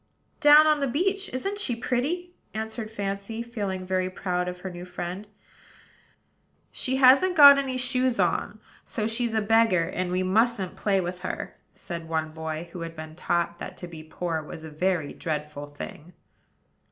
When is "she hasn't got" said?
6.71-7.59